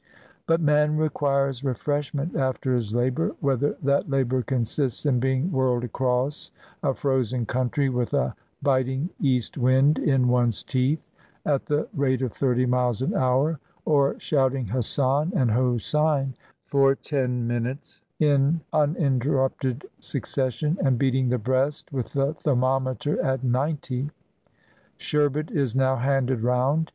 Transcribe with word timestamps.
But 0.47 0.61
man 0.61 0.97
requires 0.97 1.63
refreshment 1.63 2.35
after 2.35 2.73
his 2.73 2.91
labor, 2.91 3.35
whether 3.39 3.77
that 3.83 4.09
labor 4.09 4.41
consists 4.41 5.05
in 5.05 5.19
being 5.19 5.51
whirled 5.51 5.83
across 5.83 6.49
a 6.81 6.95
frozen 6.95 7.45
country 7.45 7.87
with 7.87 8.11
a 8.15 8.33
biting 8.63 9.11
east 9.21 9.59
wind 9.59 9.99
in 9.99 10.27
one's 10.27 10.63
teeth, 10.63 11.07
at 11.45 11.67
the 11.67 11.87
rate 11.93 12.23
of 12.23 12.33
thirty 12.33 12.65
miles 12.65 13.03
an 13.03 13.13
hour, 13.13 13.59
or 13.85 14.17
shouting 14.19 14.65
''Hassan" 14.65 15.33
and 15.35 15.51
"Hosein" 15.51 16.33
for 16.65 16.95
ten 16.95 17.45
minutes 17.45 18.01
in 18.19 18.61
uninterrupted 18.73 19.85
succession 19.99 20.79
and 20.83 20.97
beating 20.97 21.29
the 21.29 21.37
breast 21.37 21.93
with 21.93 22.13
the 22.13 22.33
thermometer 22.33 23.23
at 23.23 23.43
ninety. 23.43 24.09
Sherbet 24.97 25.51
is 25.51 25.75
now 25.75 25.97
handed 25.97 26.41
round. 26.41 26.89